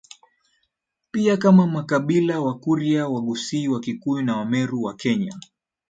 [1.11, 5.37] Pia kama makabila Wakurya Waghusii Wakikuyu na Wameru wa Kenya